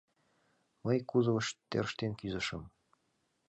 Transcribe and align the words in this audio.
Мый 0.83 0.97
кузовыш 1.09 1.47
тӧрштен 1.69 2.11
кӱзышым. 2.19 2.63